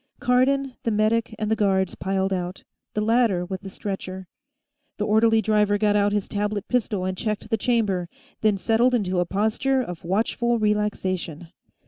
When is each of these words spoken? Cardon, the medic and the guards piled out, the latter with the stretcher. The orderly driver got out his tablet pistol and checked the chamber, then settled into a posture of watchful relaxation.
Cardon, 0.19 0.73
the 0.81 0.89
medic 0.89 1.35
and 1.37 1.51
the 1.51 1.55
guards 1.55 1.93
piled 1.93 2.33
out, 2.33 2.63
the 2.95 3.01
latter 3.01 3.45
with 3.45 3.61
the 3.61 3.69
stretcher. 3.69 4.27
The 4.97 5.05
orderly 5.05 5.43
driver 5.43 5.77
got 5.77 5.95
out 5.95 6.11
his 6.11 6.27
tablet 6.27 6.67
pistol 6.67 7.05
and 7.05 7.15
checked 7.15 7.51
the 7.51 7.55
chamber, 7.57 8.09
then 8.41 8.57
settled 8.57 8.95
into 8.95 9.19
a 9.19 9.27
posture 9.27 9.79
of 9.79 10.03
watchful 10.03 10.57
relaxation. 10.57 11.49